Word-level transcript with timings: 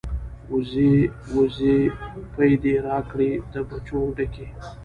ـ 0.27 0.51
وزې 0.53 0.93
وزې 1.35 1.77
پۍ 2.35 2.51
دې 2.63 2.75
راکړې 2.87 3.31
د 3.53 3.53
پچو 3.67 3.99
ډکې. 4.15 4.47